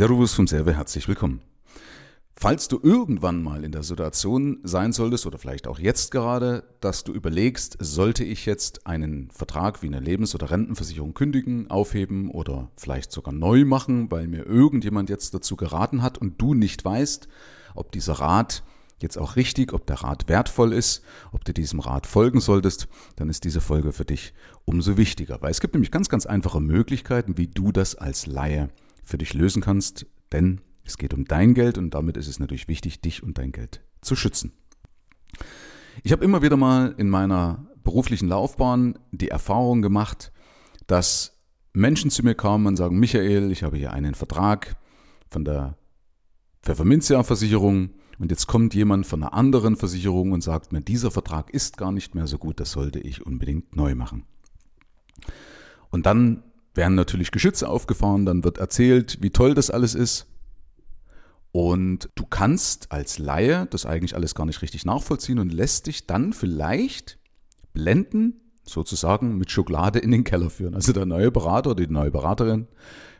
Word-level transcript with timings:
Servus 0.00 0.32
vom 0.32 0.46
Serve, 0.46 0.72
herzlich 0.72 1.08
willkommen. 1.08 1.42
Falls 2.34 2.68
du 2.68 2.80
irgendwann 2.82 3.42
mal 3.42 3.64
in 3.64 3.72
der 3.72 3.82
Situation 3.82 4.58
sein 4.62 4.94
solltest 4.94 5.26
oder 5.26 5.36
vielleicht 5.36 5.66
auch 5.66 5.78
jetzt 5.78 6.10
gerade, 6.10 6.64
dass 6.80 7.04
du 7.04 7.12
überlegst, 7.12 7.76
sollte 7.80 8.24
ich 8.24 8.46
jetzt 8.46 8.86
einen 8.86 9.30
Vertrag 9.30 9.82
wie 9.82 9.88
eine 9.88 10.00
Lebens- 10.00 10.34
oder 10.34 10.50
Rentenversicherung 10.50 11.12
kündigen, 11.12 11.70
aufheben 11.70 12.30
oder 12.30 12.70
vielleicht 12.78 13.12
sogar 13.12 13.34
neu 13.34 13.66
machen, 13.66 14.10
weil 14.10 14.26
mir 14.26 14.46
irgendjemand 14.46 15.10
jetzt 15.10 15.34
dazu 15.34 15.54
geraten 15.54 16.00
hat 16.00 16.16
und 16.16 16.40
du 16.40 16.54
nicht 16.54 16.82
weißt, 16.82 17.28
ob 17.74 17.92
dieser 17.92 18.14
Rat 18.14 18.62
jetzt 19.02 19.18
auch 19.18 19.36
richtig, 19.36 19.74
ob 19.74 19.86
der 19.86 19.96
Rat 19.96 20.28
wertvoll 20.28 20.72
ist, 20.72 21.02
ob 21.30 21.44
du 21.44 21.52
diesem 21.52 21.80
Rat 21.80 22.06
folgen 22.06 22.40
solltest, 22.40 22.88
dann 23.16 23.28
ist 23.28 23.44
diese 23.44 23.60
Folge 23.60 23.92
für 23.92 24.06
dich 24.06 24.32
umso 24.64 24.96
wichtiger. 24.96 25.42
Weil 25.42 25.50
es 25.50 25.60
gibt 25.60 25.74
nämlich 25.74 25.90
ganz, 25.90 26.08
ganz 26.08 26.24
einfache 26.24 26.60
Möglichkeiten, 26.60 27.36
wie 27.36 27.48
du 27.48 27.70
das 27.70 27.96
als 27.96 28.24
Laie 28.24 28.70
für 29.10 29.18
dich 29.18 29.34
lösen 29.34 29.60
kannst, 29.60 30.06
denn 30.32 30.60
es 30.84 30.96
geht 30.96 31.12
um 31.12 31.24
dein 31.24 31.54
Geld 31.54 31.78
und 31.78 31.90
damit 31.94 32.16
ist 32.16 32.28
es 32.28 32.38
natürlich 32.38 32.68
wichtig, 32.68 33.00
dich 33.00 33.22
und 33.22 33.38
dein 33.38 33.52
Geld 33.52 33.82
zu 34.00 34.16
schützen. 34.16 34.52
Ich 36.02 36.12
habe 36.12 36.24
immer 36.24 36.42
wieder 36.42 36.56
mal 36.56 36.94
in 36.96 37.10
meiner 37.10 37.66
beruflichen 37.82 38.28
Laufbahn 38.28 38.98
die 39.10 39.28
Erfahrung 39.28 39.82
gemacht, 39.82 40.32
dass 40.86 41.36
Menschen 41.72 42.10
zu 42.10 42.22
mir 42.22 42.34
kamen 42.34 42.66
und 42.66 42.76
sagen, 42.76 42.98
Michael, 42.98 43.50
ich 43.50 43.62
habe 43.62 43.76
hier 43.76 43.92
einen 43.92 44.14
Vertrag 44.14 44.76
von 45.30 45.44
der 45.44 45.76
Pfefferminzia-Versicherung 46.62 47.90
und 48.18 48.30
jetzt 48.30 48.46
kommt 48.46 48.74
jemand 48.74 49.06
von 49.06 49.22
einer 49.22 49.34
anderen 49.34 49.76
Versicherung 49.76 50.32
und 50.32 50.42
sagt 50.42 50.72
mir, 50.72 50.80
dieser 50.80 51.10
Vertrag 51.10 51.50
ist 51.50 51.76
gar 51.76 51.92
nicht 51.92 52.14
mehr 52.14 52.26
so 52.26 52.38
gut, 52.38 52.60
das 52.60 52.72
sollte 52.72 53.00
ich 53.00 53.24
unbedingt 53.24 53.74
neu 53.74 53.94
machen. 53.94 54.24
Und 55.90 56.06
dann 56.06 56.42
werden 56.74 56.94
natürlich 56.94 57.30
Geschütze 57.30 57.68
aufgefahren, 57.68 58.26
dann 58.26 58.44
wird 58.44 58.58
erzählt, 58.58 59.18
wie 59.20 59.30
toll 59.30 59.54
das 59.54 59.70
alles 59.70 59.94
ist. 59.94 60.26
Und 61.52 62.08
du 62.14 62.24
kannst 62.26 62.92
als 62.92 63.18
Laie 63.18 63.66
das 63.70 63.84
eigentlich 63.84 64.14
alles 64.14 64.34
gar 64.34 64.46
nicht 64.46 64.62
richtig 64.62 64.84
nachvollziehen 64.84 65.40
und 65.40 65.52
lässt 65.52 65.86
dich 65.86 66.06
dann 66.06 66.32
vielleicht 66.32 67.18
blenden, 67.72 68.40
sozusagen 68.64 69.36
mit 69.36 69.50
Schokolade 69.50 69.98
in 69.98 70.12
den 70.12 70.22
Keller 70.22 70.48
führen. 70.48 70.74
Also 70.74 70.92
der 70.92 71.06
neue 71.06 71.32
Berater 71.32 71.70
oder 71.70 71.84
die 71.84 71.92
neue 71.92 72.12
Beraterin 72.12 72.68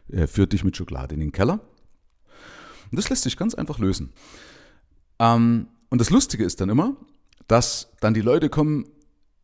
äh, 0.09 0.29
führt 0.29 0.53
dich 0.53 0.63
mit 0.63 0.77
Schokolade 0.77 1.15
in 1.15 1.21
den 1.21 1.33
Keller. 1.33 1.61
Und 2.91 2.99
das 2.99 3.09
lässt 3.09 3.25
sich 3.25 3.37
ganz 3.37 3.55
einfach 3.55 3.79
lösen. 3.79 4.13
Ähm, 5.19 5.67
und 5.89 6.01
das 6.01 6.11
Lustige 6.11 6.45
ist 6.45 6.61
dann 6.61 6.69
immer, 6.69 6.97
dass 7.49 7.91
dann 8.01 8.15
die 8.15 8.21
Leute 8.21 8.49
kommen 8.49 8.85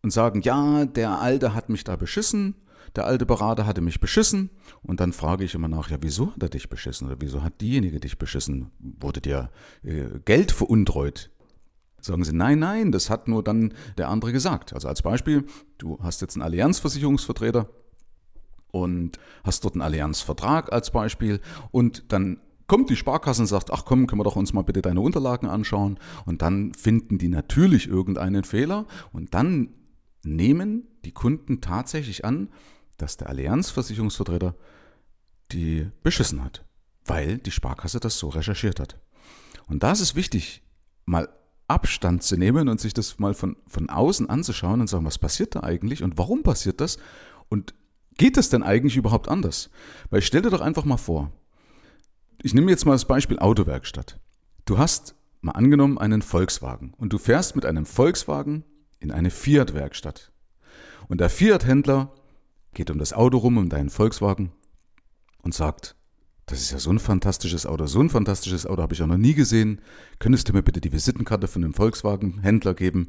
und 0.03 0.11
sagen, 0.11 0.43
ja, 0.43 0.85
der 0.85 1.21
Alte 1.21 1.55
hat 1.55 1.69
mich 1.69 1.83
da 1.83 1.97
beschissen 1.97 2.55
der 2.95 3.07
alte 3.07 3.27
Berater 3.27 3.67
hatte 3.67 3.81
mich 3.81 4.01
beschissen. 4.01 4.51
Und 4.83 5.01
dann 5.01 5.13
frage 5.13 5.45
ich 5.45 5.55
immer 5.55 5.69
nach, 5.69 5.91
ja, 5.91 5.99
wieso 6.01 6.33
hat 6.33 6.43
er 6.43 6.49
dich 6.49 6.69
beschissen? 6.69 7.07
Oder 7.07 7.17
wieso 7.21 7.43
hat 7.43 7.61
diejenige 7.61 8.01
dich 8.01 8.19
beschissen? 8.19 8.71
Wurde 8.79 9.21
dir 9.21 9.51
äh, 9.83 10.19
Geld 10.25 10.53
veruntreut? 10.53 11.31
Sagen 12.01 12.25
sie, 12.25 12.35
nein, 12.35 12.59
nein, 12.59 12.93
das 12.93 13.11
hat 13.11 13.27
nur 13.27 13.43
dann 13.43 13.75
der 13.99 14.09
andere 14.09 14.33
gesagt. 14.33 14.73
Also 14.73 14.89
als 14.89 15.03
Beispiel, 15.03 15.45
du 15.79 15.99
hast 16.03 16.21
jetzt 16.21 16.37
einen 16.37 16.43
Allianzversicherungsvertreter 16.43 17.69
und 18.71 19.19
hast 19.45 19.65
dort 19.65 19.75
einen 19.75 19.83
Allianzvertrag 19.83 20.73
als 20.73 20.91
Beispiel 20.91 21.41
und 21.71 22.13
dann 22.13 22.41
kommt 22.67 22.91
die 22.91 22.97
Sparkasse 22.97 23.43
und 23.43 23.47
sagt, 23.47 23.73
ach 23.73 23.85
komm, 23.85 24.07
können 24.07 24.21
wir 24.21 24.25
doch 24.25 24.37
uns 24.37 24.53
mal 24.53 24.63
bitte 24.63 24.83
deine 24.83 25.01
Unterlagen 25.01 25.49
anschauen 25.49 25.99
und 26.25 26.43
dann 26.43 26.75
finden 26.75 27.19
die 27.19 27.29
natürlich 27.29 27.89
irgendeinen 27.89 28.45
Fehler 28.45 28.87
und 29.13 29.35
dann 29.35 29.71
nehmen 30.25 30.89
die 31.07 31.13
Kunden 31.13 31.61
tatsächlich 31.61 32.25
an, 32.25 32.49
dass 32.99 33.17
der 33.17 33.29
Allianz-Versicherungsvertreter 33.29 34.57
die 35.53 35.89
beschissen 36.03 36.43
hat, 36.43 36.65
weil 37.05 37.39
die 37.39 37.53
Sparkasse 37.53 38.01
das 38.01 38.19
so 38.19 38.29
recherchiert 38.29 38.81
hat. 38.81 38.99
Und 39.69 39.85
da 39.85 39.93
ist 39.93 40.01
es 40.01 40.17
wichtig, 40.17 40.63
mal 41.05 41.29
Abstand 41.69 42.25
zu 42.25 42.37
nehmen 42.37 42.69
und 42.69 42.81
sich 42.81 42.93
das 42.93 43.21
mal 43.21 43.35
von, 43.35 43.57
von 43.69 43.89
außen 43.89 44.29
anzuschauen 44.29 44.81
und 44.81 44.89
sagen, 44.89 45.05
was 45.05 45.19
passiert 45.19 45.55
da 45.55 45.63
eigentlich 45.63 46.03
und 46.03 46.19
warum 46.19 46.43
passiert 46.43 46.81
das 46.81 46.99
und 47.49 47.75
geht 48.19 48.37
das 48.37 48.49
denn 48.49 48.65
eigentlich 48.65 48.97
überhaupt 48.97 49.29
anders? 49.29 49.71
Weil 50.11 50.23
stell 50.23 50.43
dir 50.43 50.51
doch 50.51 50.61
einfach 50.61 50.85
mal 50.85 50.97
vor, 50.97 51.31
ich 52.43 52.53
nehme 52.53 52.71
jetzt 52.71 52.85
mal 52.85 52.93
das 52.93 53.07
Beispiel 53.07 53.39
Autowerkstatt. 53.39 54.19
Du 54.65 54.79
hast 54.79 55.15
mal 55.41 55.53
angenommen 55.53 55.99
einen 55.99 56.23
Volkswagen 56.23 56.95
und 56.97 57.13
du 57.13 57.19
fährst 57.19 57.55
mit 57.55 57.65
einem 57.65 57.87
Volkswagen 57.87 58.65
in 58.99 59.13
eine 59.13 59.31
Fiat-Werkstatt. 59.31 60.33
Und 61.09 61.21
der 61.21 61.31
Fiat-Händler 61.31 62.13
geht 62.75 62.91
um 62.91 62.99
das 62.99 63.13
Auto 63.13 63.39
rum, 63.39 63.57
um 63.59 63.69
deinen 63.69 63.91
Volkswagen 63.91 64.53
und 65.43 65.55
sagt, 65.55 65.97
das 66.47 66.61
ist 66.61 66.71
ja 66.71 66.79
so 66.79 66.91
ein 66.91 66.99
fantastisches 66.99 67.67
Auto, 67.67 67.87
so 67.87 68.01
ein 68.01 68.11
fantastisches 68.11 68.67
Auto 68.67 68.83
habe 68.83 68.95
ich 68.95 69.01
ja 69.01 69.07
noch 69.07 69.17
nie 69.17 69.35
gesehen. 69.35 69.81
Könntest 70.19 70.49
du 70.49 70.53
mir 70.53 70.63
bitte 70.63 70.81
die 70.81 70.93
Visitenkarte 70.93 71.49
von 71.49 71.63
dem 71.63 71.75
Volkswagen-Händler 71.75 72.75
geben? 72.75 73.09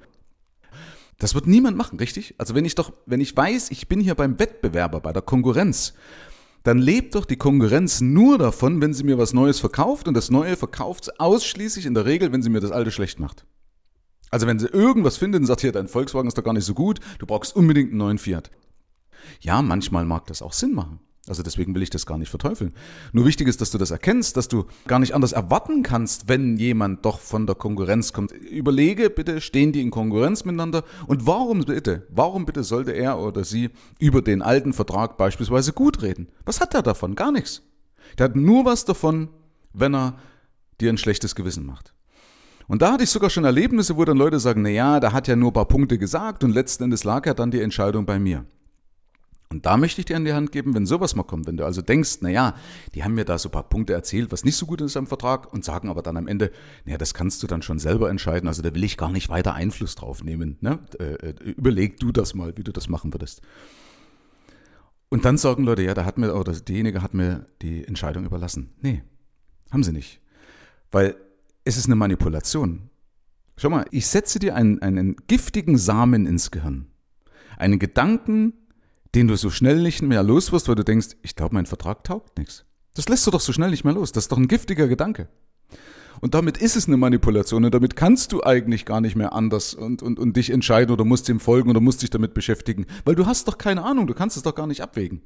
Das 1.20 1.36
wird 1.36 1.48
niemand 1.48 1.78
machen, 1.78 2.00
richtig? 2.00 2.36
Also 2.38 2.56
wenn 2.56 2.66
ich 2.66 2.76
doch, 2.76 2.94
wenn 3.06 3.22
ich 3.22 3.36
weiß, 3.36 3.72
ich 3.72 3.88
bin 3.88 4.00
hier 4.00 4.16
beim 4.16 4.40
Wettbewerber, 4.40 5.02
bei 5.02 5.14
der 5.14 5.22
Konkurrenz, 5.22 5.94
dann 6.64 6.80
lebt 6.80 7.16
doch 7.16 7.26
die 7.26 7.38
Konkurrenz 7.38 8.02
nur 8.02 8.38
davon, 8.38 8.82
wenn 8.82 8.94
sie 8.94 9.04
mir 9.04 9.18
was 9.18 9.34
Neues 9.34 9.60
verkauft 9.60 10.08
und 10.08 10.14
das 10.14 10.30
Neue 10.30 10.56
verkauft 10.56 11.20
ausschließlich 11.20 11.86
in 11.86 11.94
der 11.94 12.06
Regel, 12.06 12.32
wenn 12.32 12.42
sie 12.42 12.50
mir 12.50 12.60
das 12.60 12.72
Alte 12.72 12.92
schlecht 12.92 13.20
macht. 13.20 13.46
Also 14.30 14.48
wenn 14.48 14.60
sie 14.60 14.68
irgendwas 14.68 15.18
findet 15.18 15.42
und 15.42 15.48
sagt, 15.48 15.62
hier, 15.62 15.72
dein 15.72 15.88
Volkswagen 15.88 16.28
ist 16.28 16.38
doch 16.38 16.44
gar 16.44 16.54
nicht 16.54 16.66
so 16.66 16.74
gut, 16.74 17.00
du 17.20 17.26
brauchst 17.26 17.56
unbedingt 17.56 17.90
einen 17.90 18.00
neuen 18.00 18.18
Fiat. 18.18 18.52
Ja, 19.40 19.62
manchmal 19.62 20.06
mag 20.06 20.26
das 20.28 20.42
auch 20.42 20.54
Sinn 20.54 20.74
machen. 20.74 21.00
Also 21.28 21.44
deswegen 21.44 21.76
will 21.76 21.82
ich 21.84 21.90
das 21.90 22.06
gar 22.06 22.18
nicht 22.18 22.30
verteufeln. 22.30 22.74
Nur 23.12 23.26
wichtig 23.26 23.48
ist, 23.48 23.60
dass 23.60 23.72
du 23.72 23.78
das 23.78 23.92
erkennst, 23.92 24.38
dass 24.38 24.48
du 24.48 24.66
gar 24.88 25.00
nicht 25.00 25.14
anders 25.14 25.34
erwarten 25.34 25.84
kannst, 25.84 26.30
wenn 26.30 26.56
jemand 26.56 27.06
doch 27.06 27.20
von 27.20 27.46
der 27.46 27.56
Konkurrenz 27.56 28.14
kommt. 28.14 28.32
Überlege 28.32 29.10
bitte, 29.10 29.42
stehen 29.42 29.74
die 29.74 29.82
in 29.82 29.92
Konkurrenz 29.92 30.46
miteinander? 30.46 30.84
Und 31.06 31.28
warum 31.28 31.66
bitte, 31.66 32.08
warum 32.10 32.46
bitte 32.46 32.64
sollte 32.64 32.92
er 32.92 33.20
oder 33.20 33.44
sie 33.44 33.72
über 34.00 34.22
den 34.22 34.42
alten 34.42 34.72
Vertrag 34.72 35.18
beispielsweise 35.18 35.74
gut 35.74 36.02
reden? 36.02 36.30
Was 36.46 36.62
hat 36.62 36.74
er 36.74 36.82
davon? 36.82 37.16
Gar 37.16 37.34
nichts. 37.34 37.62
Der 38.18 38.26
hat 38.26 38.36
nur 38.38 38.64
was 38.64 38.86
davon, 38.86 39.28
wenn 39.74 39.94
er 39.94 40.18
dir 40.80 40.90
ein 40.90 40.98
schlechtes 40.98 41.36
Gewissen 41.36 41.66
macht. 41.66 41.94
Und 42.68 42.82
da 42.82 42.92
hatte 42.92 43.04
ich 43.04 43.10
sogar 43.10 43.30
schon 43.30 43.46
Erlebnisse, 43.46 43.96
wo 43.96 44.04
dann 44.04 44.18
Leute 44.18 44.40
sagen, 44.40 44.62
na 44.62 44.70
ja, 44.70 45.00
da 45.00 45.14
hat 45.14 45.28
ja 45.28 45.36
nur 45.36 45.52
ein 45.52 45.54
paar 45.54 45.68
Punkte 45.68 45.98
gesagt 45.98 46.44
und 46.44 46.52
letzten 46.52 46.84
Endes 46.84 47.04
lag 47.04 47.26
ja 47.26 47.34
dann 47.34 47.52
die 47.52 47.62
Entscheidung 47.62 48.06
bei 48.06 48.20
mir. 48.20 48.46
Und 49.50 49.66
da 49.66 49.78
möchte 49.78 50.02
ich 50.02 50.06
dir 50.06 50.18
an 50.18 50.26
die 50.26 50.34
Hand 50.34 50.52
geben, 50.52 50.76
wenn 50.76 50.86
sowas 50.86 51.16
mal 51.16 51.24
kommt, 51.24 51.48
wenn 51.48 51.56
du 51.56 51.64
also 51.64 51.82
denkst, 51.82 52.18
na 52.20 52.30
ja, 52.30 52.56
die 52.94 53.06
haben 53.06 53.14
mir 53.14 53.24
da 53.24 53.38
so 53.38 53.48
ein 53.48 53.54
paar 53.54 53.70
Punkte 53.70 53.94
erzählt, 53.94 54.34
was 54.34 54.44
nicht 54.44 54.58
so 54.58 54.66
gut 54.66 54.82
ist 54.82 54.98
am 54.98 55.08
Vertrag 55.08 55.54
und 55.54 55.64
sagen 55.64 55.88
aber 55.88 56.02
dann 56.02 56.18
am 56.18 56.28
Ende, 56.28 56.52
naja, 56.84 56.98
das 56.98 57.14
kannst 57.14 57.42
du 57.42 57.48
dann 57.48 57.62
schon 57.62 57.80
selber 57.80 58.10
entscheiden, 58.10 58.50
also 58.50 58.62
da 58.62 58.76
will 58.76 58.84
ich 58.84 58.98
gar 58.98 59.12
nicht 59.12 59.30
weiter 59.30 59.54
Einfluss 59.54 59.96
drauf 59.96 60.22
nehmen. 60.22 60.58
Ne? 60.60 60.80
Äh, 61.00 61.30
äh, 61.30 61.34
überleg 61.44 61.98
du 62.02 62.12
das 62.12 62.34
mal, 62.34 62.58
wie 62.58 62.64
du 62.64 62.74
das 62.74 62.90
machen 62.90 63.14
würdest. 63.14 63.42
Und 65.08 65.24
dann 65.24 65.38
sagen 65.38 65.64
Leute, 65.64 65.84
ja, 65.84 65.94
da 65.94 66.04
hat 66.04 66.18
mir, 66.18 66.36
oder 66.36 66.52
diejenige 66.52 67.02
hat 67.02 67.14
mir 67.14 67.46
die 67.62 67.88
Entscheidung 67.88 68.26
überlassen. 68.26 68.74
Nee, 68.82 69.04
haben 69.72 69.84
sie 69.84 69.94
nicht. 69.94 70.20
Weil 70.92 71.16
es 71.68 71.76
ist 71.76 71.88
eine 71.88 71.96
Manipulation. 71.96 72.90
Schau 73.58 73.70
mal, 73.70 73.86
ich 73.92 74.08
setze 74.08 74.40
dir 74.40 74.56
einen, 74.56 74.82
einen 74.82 75.18
giftigen 75.28 75.78
Samen 75.78 76.26
ins 76.26 76.50
Gehirn. 76.50 76.88
Einen 77.58 77.78
Gedanken, 77.78 78.54
den 79.16 79.28
du 79.28 79.36
so 79.36 79.50
schnell 79.50 79.82
nicht 79.82 80.02
mehr 80.02 80.24
los 80.24 80.54
wirst, 80.54 80.70
weil 80.70 80.76
du 80.76 80.86
denkst, 80.86 81.18
ich 81.24 81.36
glaube, 81.36 81.56
mein 81.56 81.66
Vertrag 81.66 82.06
taugt 82.06 82.38
nichts. 82.38 82.66
Das 82.94 83.10
lässt 83.10 83.28
du 83.28 83.32
doch 83.32 83.42
so 83.42 83.52
schnell 83.52 83.70
nicht 83.70 83.84
mehr 83.84 83.94
los. 83.94 84.14
Das 84.14 84.26
ist 84.26 84.32
doch 84.32 84.38
ein 84.38 84.48
giftiger 84.48 84.88
Gedanke. 84.88 85.28
Und 86.22 86.36
damit 86.36 86.58
ist 86.58 86.78
es 86.78 86.88
eine 86.88 86.98
Manipulation 86.98 87.66
und 87.66 87.74
damit 87.74 87.96
kannst 87.96 88.32
du 88.32 88.44
eigentlich 88.44 88.86
gar 88.86 89.02
nicht 89.02 89.16
mehr 89.16 89.34
anders 89.34 89.74
und, 89.74 90.02
und, 90.02 90.18
und 90.20 90.38
dich 90.38 90.50
entscheiden 90.50 90.92
oder 90.92 91.04
musst 91.04 91.28
dem 91.28 91.40
folgen 91.40 91.70
oder 91.70 91.82
musst 91.82 92.02
dich 92.02 92.10
damit 92.10 92.34
beschäftigen, 92.34 92.86
weil 93.06 93.14
du 93.14 93.26
hast 93.28 93.48
doch 93.48 93.58
keine 93.58 93.84
Ahnung, 93.84 94.08
du 94.08 94.16
kannst 94.16 94.36
es 94.38 94.42
doch 94.42 94.56
gar 94.56 94.66
nicht 94.66 94.82
abwägen. 94.82 95.22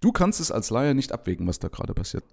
Du 0.00 0.12
kannst 0.12 0.40
es 0.40 0.50
als 0.50 0.70
Laie 0.70 0.94
nicht 0.94 1.12
abwägen, 1.12 1.46
was 1.46 1.58
da 1.58 1.68
gerade 1.68 1.92
passiert. 1.94 2.24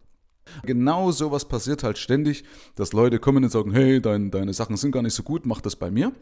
Genau 0.64 1.12
sowas 1.12 1.48
passiert 1.48 1.84
halt 1.84 1.98
ständig, 1.98 2.44
dass 2.76 2.94
Leute 2.94 3.20
kommen 3.20 3.44
und 3.44 3.50
sagen, 3.50 3.72
hey, 3.72 4.02
dein, 4.02 4.32
deine 4.32 4.54
Sachen 4.54 4.78
sind 4.78 4.92
gar 4.92 5.02
nicht 5.02 5.14
so 5.14 5.24
gut, 5.24 5.46
mach 5.46 5.62
das 5.62 5.76
bei 5.76 5.92
mir. 5.92 6.14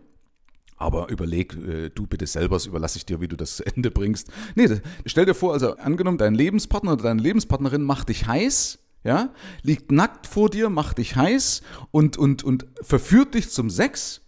Aber 0.77 1.09
überleg 1.09 1.55
äh, 1.55 1.89
du 1.89 2.05
bitte 2.05 2.27
selber, 2.27 2.55
das 2.55 2.67
überlasse 2.67 2.97
ich 2.97 3.05
dir, 3.05 3.19
wie 3.19 3.27
du 3.27 3.35
das 3.35 3.57
zu 3.57 3.65
Ende 3.65 3.89
bringst. 3.89 4.29
Nee, 4.55 4.79
stell 5.05 5.25
dir 5.25 5.33
vor, 5.33 5.53
also 5.53 5.75
angenommen, 5.77 6.19
dein 6.19 6.35
Lebenspartner 6.35 6.93
oder 6.93 7.03
deine 7.03 7.21
Lebenspartnerin 7.21 7.81
macht 7.81 8.09
dich 8.09 8.27
heiß, 8.27 8.77
ja, 9.03 9.33
liegt 9.63 9.91
nackt 9.91 10.27
vor 10.27 10.49
dir, 10.49 10.69
macht 10.69 10.99
dich 10.99 11.15
heiß 11.15 11.63
und, 11.91 12.17
und, 12.17 12.43
und 12.43 12.67
verführt 12.81 13.33
dich 13.33 13.49
zum 13.49 13.69
Sex. 13.71 14.21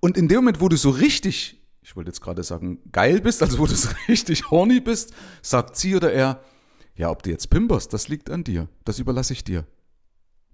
Und 0.00 0.16
in 0.16 0.28
dem 0.28 0.38
Moment, 0.38 0.60
wo 0.60 0.68
du 0.68 0.76
so 0.76 0.90
richtig, 0.90 1.62
ich 1.82 1.94
wollte 1.94 2.08
jetzt 2.08 2.20
gerade 2.20 2.42
sagen, 2.42 2.80
geil 2.90 3.20
bist, 3.20 3.42
also 3.42 3.58
wo 3.58 3.66
du 3.66 3.74
so 3.74 3.88
richtig 4.08 4.50
horny 4.50 4.80
bist, 4.80 5.12
sagt 5.42 5.76
sie 5.76 5.94
oder 5.94 6.12
er, 6.12 6.40
ja, 6.98 7.10
ob 7.10 7.22
du 7.22 7.30
jetzt 7.30 7.48
pimperst, 7.48 7.92
das 7.92 8.08
liegt 8.08 8.28
an 8.28 8.44
dir. 8.44 8.68
Das 8.84 8.98
überlasse 8.98 9.32
ich 9.32 9.44
dir. 9.44 9.64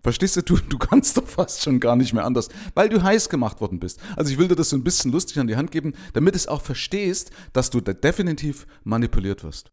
Verstehst 0.02 0.36
du, 0.36 0.42
du, 0.42 0.56
du 0.58 0.76
kannst 0.76 1.16
doch 1.16 1.26
fast 1.26 1.62
schon 1.62 1.80
gar 1.80 1.96
nicht 1.96 2.12
mehr 2.12 2.26
anders, 2.26 2.50
weil 2.74 2.90
du 2.90 3.02
heiß 3.02 3.30
gemacht 3.30 3.62
worden 3.62 3.80
bist. 3.80 3.98
Also 4.14 4.30
ich 4.30 4.38
will 4.38 4.48
dir 4.48 4.54
das 4.54 4.68
so 4.68 4.76
ein 4.76 4.84
bisschen 4.84 5.10
lustig 5.10 5.38
an 5.38 5.46
die 5.46 5.56
Hand 5.56 5.70
geben, 5.70 5.94
damit 6.12 6.36
es 6.36 6.46
auch 6.46 6.60
verstehst, 6.60 7.30
dass 7.54 7.70
du 7.70 7.80
da 7.80 7.94
definitiv 7.94 8.66
manipuliert 8.84 9.42
wirst. 9.42 9.72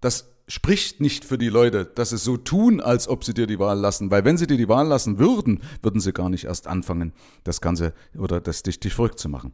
Das 0.00 0.32
spricht 0.48 1.02
nicht 1.02 1.26
für 1.26 1.36
die 1.36 1.50
Leute, 1.50 1.84
dass 1.84 2.10
sie 2.10 2.18
so 2.18 2.38
tun, 2.38 2.80
als 2.80 3.06
ob 3.06 3.24
sie 3.24 3.34
dir 3.34 3.46
die 3.46 3.58
Wahl 3.58 3.78
lassen. 3.78 4.10
Weil 4.10 4.24
wenn 4.24 4.38
sie 4.38 4.46
dir 4.46 4.56
die 4.56 4.68
Wahl 4.68 4.86
lassen 4.86 5.18
würden, 5.18 5.62
würden 5.82 6.00
sie 6.00 6.14
gar 6.14 6.30
nicht 6.30 6.44
erst 6.44 6.66
anfangen, 6.66 7.12
das 7.44 7.60
Ganze 7.60 7.92
oder 8.16 8.40
das 8.40 8.62
dich, 8.62 8.80
dich 8.80 8.94
verrückt 8.94 9.18
zu 9.18 9.28
machen. 9.28 9.52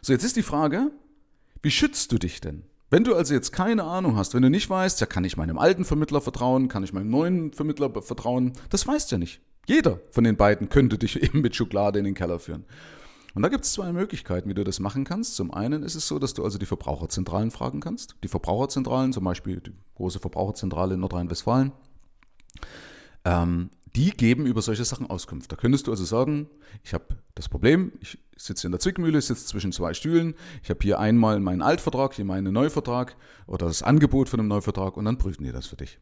So, 0.00 0.14
jetzt 0.14 0.24
ist 0.24 0.36
die 0.36 0.42
Frage, 0.42 0.90
wie 1.62 1.70
schützt 1.70 2.10
du 2.12 2.18
dich 2.18 2.40
denn? 2.40 2.64
Wenn 2.92 3.04
du 3.04 3.16
also 3.16 3.32
jetzt 3.32 3.52
keine 3.52 3.84
Ahnung 3.84 4.16
hast, 4.16 4.34
wenn 4.34 4.42
du 4.42 4.50
nicht 4.50 4.68
weißt, 4.68 5.00
ja, 5.00 5.06
kann 5.06 5.24
ich 5.24 5.38
meinem 5.38 5.56
alten 5.56 5.86
Vermittler 5.86 6.20
vertrauen, 6.20 6.68
kann 6.68 6.84
ich 6.84 6.92
meinem 6.92 7.08
neuen 7.08 7.54
Vermittler 7.54 7.90
vertrauen, 8.02 8.52
das 8.68 8.86
weißt 8.86 9.10
du 9.10 9.14
ja 9.14 9.18
nicht. 9.18 9.40
Jeder 9.66 9.98
von 10.10 10.24
den 10.24 10.36
beiden 10.36 10.68
könnte 10.68 10.98
dich 10.98 11.22
eben 11.22 11.40
mit 11.40 11.56
Schokolade 11.56 11.98
in 11.98 12.04
den 12.04 12.12
Keller 12.12 12.38
führen. 12.38 12.66
Und 13.34 13.40
da 13.40 13.48
gibt 13.48 13.64
es 13.64 13.72
zwei 13.72 13.94
Möglichkeiten, 13.94 14.50
wie 14.50 14.54
du 14.54 14.62
das 14.62 14.78
machen 14.78 15.04
kannst. 15.04 15.36
Zum 15.36 15.54
einen 15.54 15.84
ist 15.84 15.94
es 15.94 16.06
so, 16.06 16.18
dass 16.18 16.34
du 16.34 16.44
also 16.44 16.58
die 16.58 16.66
Verbraucherzentralen 16.66 17.50
fragen 17.50 17.80
kannst. 17.80 18.16
Die 18.24 18.28
Verbraucherzentralen, 18.28 19.14
zum 19.14 19.24
Beispiel 19.24 19.62
die 19.62 19.72
große 19.94 20.18
Verbraucherzentrale 20.18 20.92
in 20.92 21.00
Nordrhein-Westfalen, 21.00 21.72
ähm, 23.24 23.70
die 23.94 24.10
geben 24.10 24.46
über 24.46 24.62
solche 24.62 24.84
Sachen 24.84 25.08
Auskunft. 25.08 25.52
Da 25.52 25.56
könntest 25.56 25.86
du 25.86 25.90
also 25.90 26.04
sagen, 26.04 26.48
ich 26.82 26.94
habe 26.94 27.18
das 27.34 27.48
Problem, 27.48 27.92
ich 28.00 28.18
sitze 28.36 28.66
in 28.66 28.72
der 28.72 28.80
Zwickmühle, 28.80 29.20
sitze 29.20 29.46
zwischen 29.46 29.72
zwei 29.72 29.94
Stühlen, 29.94 30.34
ich 30.62 30.70
habe 30.70 30.80
hier 30.82 30.98
einmal 30.98 31.40
meinen 31.40 31.62
Altvertrag, 31.62 32.14
hier 32.14 32.24
meinen 32.24 32.52
Neuvertrag 32.52 33.16
oder 33.46 33.66
das 33.66 33.82
Angebot 33.82 34.28
von 34.28 34.40
einem 34.40 34.48
Neuvertrag 34.48 34.96
und 34.96 35.04
dann 35.04 35.18
prüfen 35.18 35.44
die 35.44 35.52
das 35.52 35.66
für 35.66 35.76
dich. 35.76 35.98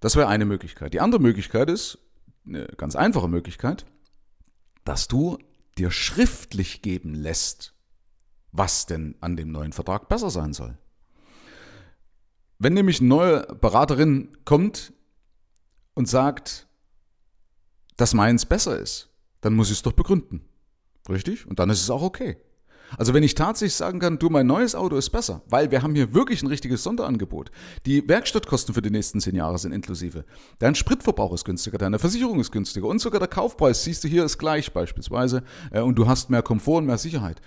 Das 0.00 0.16
wäre 0.16 0.28
eine 0.28 0.44
Möglichkeit. 0.44 0.92
Die 0.92 1.00
andere 1.00 1.20
Möglichkeit 1.20 1.70
ist, 1.70 1.98
eine 2.46 2.66
ganz 2.76 2.96
einfache 2.96 3.28
Möglichkeit, 3.28 3.86
dass 4.84 5.08
du 5.08 5.38
dir 5.78 5.90
schriftlich 5.90 6.82
geben 6.82 7.14
lässt, 7.14 7.74
was 8.50 8.86
denn 8.86 9.14
an 9.20 9.36
dem 9.36 9.50
neuen 9.50 9.72
Vertrag 9.72 10.08
besser 10.08 10.28
sein 10.28 10.52
soll. 10.52 10.76
Wenn 12.58 12.74
nämlich 12.74 13.00
eine 13.00 13.08
neue 13.08 13.40
Beraterin 13.60 14.36
kommt 14.44 14.92
und 15.94 16.08
sagt, 16.08 16.68
dass 18.02 18.14
meins 18.14 18.44
besser 18.44 18.80
ist, 18.80 19.10
dann 19.42 19.54
muss 19.54 19.68
ich 19.68 19.76
es 19.76 19.82
doch 19.82 19.92
begründen. 19.92 20.40
Richtig? 21.08 21.46
Und 21.46 21.60
dann 21.60 21.70
ist 21.70 21.80
es 21.80 21.88
auch 21.88 22.02
okay. 22.02 22.36
Also 22.98 23.14
wenn 23.14 23.22
ich 23.22 23.36
tatsächlich 23.36 23.76
sagen 23.76 24.00
kann, 24.00 24.18
du, 24.18 24.28
mein 24.28 24.48
neues 24.48 24.74
Auto 24.74 24.96
ist 24.96 25.10
besser, 25.10 25.42
weil 25.46 25.70
wir 25.70 25.82
haben 25.82 25.94
hier 25.94 26.12
wirklich 26.12 26.42
ein 26.42 26.48
richtiges 26.48 26.82
Sonderangebot. 26.82 27.52
Die 27.86 28.08
Werkstattkosten 28.08 28.74
für 28.74 28.82
die 28.82 28.90
nächsten 28.90 29.20
zehn 29.20 29.36
Jahre 29.36 29.56
sind 29.56 29.70
inklusive. 29.70 30.24
Dein 30.58 30.74
Spritverbrauch 30.74 31.32
ist 31.32 31.44
günstiger, 31.44 31.78
deine 31.78 32.00
Versicherung 32.00 32.40
ist 32.40 32.50
günstiger 32.50 32.88
und 32.88 32.98
sogar 32.98 33.20
der 33.20 33.28
Kaufpreis, 33.28 33.84
siehst 33.84 34.02
du 34.02 34.08
hier, 34.08 34.24
ist 34.24 34.36
gleich 34.36 34.72
beispielsweise 34.72 35.44
äh, 35.70 35.80
und 35.80 35.94
du 35.94 36.08
hast 36.08 36.28
mehr 36.28 36.42
Komfort 36.42 36.78
und 36.78 36.86
mehr 36.86 36.98
Sicherheit. 36.98 37.40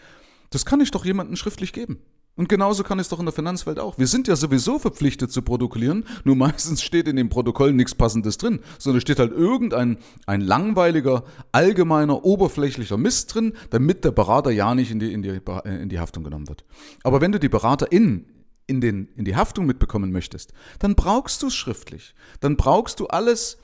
Das 0.51 0.65
kann 0.65 0.79
ich 0.79 0.89
doch 0.89 1.03
jemandem 1.03 1.35
schriftlich 1.35 1.73
geben. 1.73 1.99
Und 2.37 2.49
genauso 2.49 2.83
kann 2.83 2.99
es 2.99 3.07
doch 3.07 3.19
in 3.19 3.25
der 3.25 3.33
Finanzwelt 3.33 3.79
auch. 3.79 3.97
Wir 3.97 4.07
sind 4.07 4.27
ja 4.27 4.35
sowieso 4.35 4.77
verpflichtet 4.77 5.31
zu 5.31 5.41
protokollieren, 5.41 6.03
nur 6.25 6.35
meistens 6.35 6.83
steht 6.83 7.07
in 7.07 7.15
dem 7.15 7.29
Protokoll 7.29 7.71
nichts 7.71 7.95
Passendes 7.95 8.37
drin, 8.37 8.59
sondern 8.77 8.99
steht 8.99 9.19
halt 9.19 9.31
irgendein 9.31 9.97
ein 10.25 10.41
langweiliger, 10.41 11.23
allgemeiner, 11.53 12.25
oberflächlicher 12.25 12.97
Mist 12.97 13.33
drin, 13.33 13.53
damit 13.69 14.03
der 14.03 14.11
Berater 14.11 14.51
ja 14.51 14.75
nicht 14.75 14.91
in 14.91 14.99
die, 14.99 15.13
in 15.13 15.21
die, 15.21 15.39
in 15.63 15.87
die 15.87 15.99
Haftung 15.99 16.25
genommen 16.25 16.49
wird. 16.49 16.65
Aber 17.03 17.21
wenn 17.21 17.31
du 17.31 17.39
die 17.39 17.49
BeraterInnen 17.49 18.25
in, 18.67 18.81
den, 18.81 19.07
in 19.15 19.23
die 19.23 19.37
Haftung 19.37 19.65
mitbekommen 19.65 20.11
möchtest, 20.11 20.53
dann 20.79 20.95
brauchst 20.95 21.41
du 21.41 21.47
es 21.47 21.55
schriftlich. 21.55 22.15
Dann 22.41 22.57
brauchst 22.57 22.99
du 22.99 23.07
alles 23.07 23.57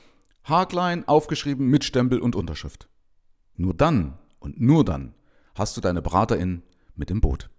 haarklein 0.46 1.08
aufgeschrieben 1.08 1.68
mit 1.68 1.84
Stempel 1.84 2.20
und 2.20 2.38
Unterschrift. 2.38 2.88
Nur 3.58 3.74
dann 3.74 4.18
und 4.40 4.62
nur 4.62 4.86
dann 4.86 5.14
hast 5.56 5.76
du 5.76 5.82
deine 5.82 6.02
BeraterInnen 6.02 6.64
mit 6.96 7.12
im 7.12 7.20
Boot. 7.20 7.51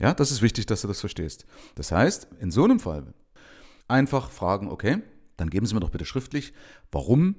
Ja, 0.00 0.14
das 0.14 0.30
ist 0.30 0.42
wichtig, 0.42 0.66
dass 0.66 0.80
du 0.80 0.88
das 0.88 1.00
verstehst. 1.00 1.44
Das 1.74 1.92
heißt, 1.92 2.28
in 2.40 2.50
so 2.50 2.64
einem 2.64 2.80
Fall 2.80 3.12
einfach 3.86 4.30
fragen, 4.30 4.68
okay, 4.68 5.02
dann 5.36 5.50
geben 5.50 5.66
Sie 5.66 5.74
mir 5.74 5.80
doch 5.80 5.90
bitte 5.90 6.06
schriftlich, 6.06 6.54
warum 6.90 7.36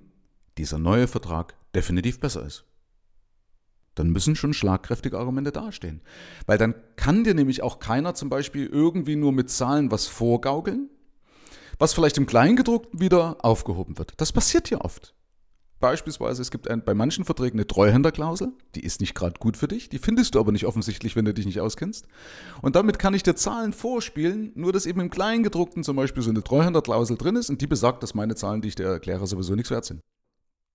dieser 0.58 0.78
neue 0.78 1.08
Vertrag 1.08 1.56
definitiv 1.74 2.20
besser 2.20 2.46
ist. 2.46 2.66
Dann 3.96 4.10
müssen 4.10 4.36
schon 4.36 4.54
schlagkräftige 4.54 5.18
Argumente 5.18 5.52
dastehen. 5.52 6.02
Weil 6.46 6.58
dann 6.58 6.76
kann 6.96 7.24
dir 7.24 7.34
nämlich 7.34 7.62
auch 7.64 7.80
keiner 7.80 8.14
zum 8.14 8.30
Beispiel 8.30 8.68
irgendwie 8.68 9.16
nur 9.16 9.32
mit 9.34 9.50
Zahlen 9.50 9.92
was 9.92 10.08
vorgaukeln, 10.08 10.90
was 11.80 11.94
vielleicht 11.94 12.18
im 12.18 12.28
Kleingedruckten 12.28 13.02
wieder 13.02 13.44
aufgehoben 13.44 13.98
wird. 13.98 14.14
Das 14.18 14.32
passiert 14.32 14.70
ja 14.70 14.82
oft. 14.82 15.14
Beispielsweise, 15.82 16.44
es 16.44 16.52
gibt 16.52 16.70
ein, 16.70 16.84
bei 16.86 16.94
manchen 16.94 17.26
Verträgen 17.26 17.58
eine 17.58 17.66
Treuhänderklausel, 17.66 18.54
die 18.76 18.86
ist 18.86 19.02
nicht 19.02 19.16
gerade 19.16 19.40
gut 19.40 19.58
für 19.58 19.68
dich, 19.68 19.90
die 19.90 19.98
findest 19.98 20.36
du 20.36 20.40
aber 20.40 20.52
nicht 20.52 20.68
offensichtlich, 20.68 21.16
wenn 21.16 21.26
du 21.26 21.34
dich 21.34 21.48
nicht 21.48 21.60
auskennst. 21.60 22.08
Und 22.62 22.76
damit 22.76 23.00
kann 23.00 23.16
ich 23.16 23.24
dir 23.24 23.36
Zahlen 23.36 23.74
vorspielen, 23.74 24.52
nur 24.54 24.72
dass 24.72 24.86
eben 24.86 25.02
im 25.02 25.10
Kleingedruckten 25.10 25.84
zum 25.84 25.96
Beispiel 25.96 26.22
so 26.22 26.30
eine 26.30 26.44
Treuhänderklausel 26.44 27.18
drin 27.18 27.36
ist 27.36 27.50
und 27.50 27.62
die 27.62 27.68
besagt, 27.68 28.04
dass 28.04 28.14
meine 28.14 28.36
Zahlen, 28.36 28.62
die 28.62 28.68
ich 28.68 28.76
dir 28.76 28.86
erkläre, 28.86 29.26
sowieso 29.26 29.56
nichts 29.56 29.72
wert 29.72 29.86
sind. 29.86 30.02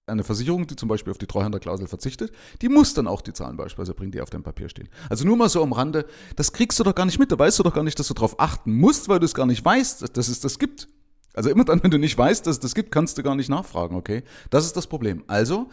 Eine 0.09 0.25
Versicherung, 0.25 0.67
die 0.67 0.77
zum 0.77 0.89
Beispiel 0.89 1.13
auf 1.13 1.19
die 1.19 1.27
Treuhänderklausel 1.27 1.87
verzichtet, 1.87 2.33
die 2.61 2.69
muss 2.69 2.93
dann 2.93 3.07
auch 3.07 3.23
die 3.23 3.33
Zahlen 3.33 3.57
beispielsweise 3.57 3.95
bringen, 3.95 4.13
die 4.13 4.21
auf 4.21 4.31
dem 4.31 4.43
Papier 4.43 4.69
stehen. 4.69 4.89
Also 5.09 5.25
nur 5.25 5.37
mal 5.37 5.49
so 5.49 5.63
am 5.63 5.73
Rande, 5.73 6.05
das 6.35 6.53
kriegst 6.53 6.81
du 6.81 6.85
doch 6.85 6.95
gar 6.95 7.07
nicht 7.07 7.21
mit, 7.21 7.31
da 7.31 7.39
weißt 7.39 7.61
du 7.61 7.63
doch 7.63 7.75
gar 7.75 7.85
nicht, 7.85 7.99
dass 7.99 8.09
du 8.09 8.15
darauf 8.15 8.41
achten 8.41 8.73
musst, 8.73 9.09
weil 9.09 9.21
du 9.21 9.25
es 9.25 9.35
gar 9.35 9.47
nicht 9.47 9.65
weißt, 9.65 10.17
dass 10.17 10.29
es 10.29 10.41
das 10.41 10.59
gibt. 10.59 10.89
Also 11.37 11.51
immer 11.51 11.65
dann, 11.65 11.83
wenn 11.83 11.91
du 11.91 11.99
nicht 11.99 12.17
weißt, 12.17 12.47
dass 12.47 12.57
es 12.57 12.61
das 12.61 12.75
gibt, 12.75 12.91
kannst 12.91 13.19
du 13.19 13.23
gar 13.23 13.37
nicht 13.37 13.51
nachfragen, 13.51 13.95
okay? 13.95 14.25
Das 14.51 14.65
ist 14.65 14.77
das 14.77 14.87
Problem. 14.87 15.23
Also 15.27 15.69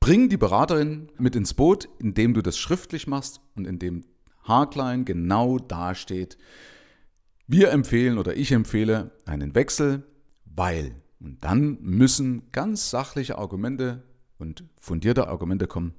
bring 0.00 0.28
die 0.28 0.36
Beraterin 0.36 1.08
mit 1.18 1.34
ins 1.34 1.54
Boot, 1.54 1.88
indem 1.98 2.34
du 2.34 2.42
das 2.42 2.58
schriftlich 2.58 3.06
machst 3.06 3.40
und 3.56 3.66
indem 3.66 4.04
haarklein 4.44 5.06
genau 5.06 5.58
dasteht. 5.58 6.36
Wir 7.46 7.70
empfehlen 7.70 8.18
oder 8.18 8.36
ich 8.36 8.52
empfehle 8.52 9.12
einen 9.24 9.54
Wechsel, 9.54 10.04
weil. 10.44 10.94
Und 11.18 11.42
dann 11.42 11.78
müssen 11.80 12.50
ganz 12.52 12.90
sachliche 12.90 13.38
Argumente 13.38 14.02
und 14.38 14.64
fundierte 14.78 15.28
Argumente 15.28 15.66
kommen. 15.66 15.94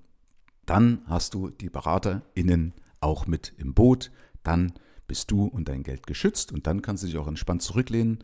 Dann 0.68 1.01
hast 1.07 1.34
du 1.34 1.50
die 1.50 1.69
BeraterInnen 1.69 2.74
auch 3.00 3.25
mit 3.25 3.54
im 3.57 3.74
Boot. 3.74 4.12
Dann 4.44 4.74
bist 5.07 5.31
du 5.31 5.45
und 5.45 5.68
dein 5.68 5.81
Geld 5.81 6.06
geschützt 6.06 6.51
und 6.51 6.68
dann 6.68 6.84
kannst 6.84 7.04
du 7.04 7.07
dich 7.07 7.18
auch 7.18 7.28
entspannt 7.28 7.63
zurücklehnen 7.63 8.24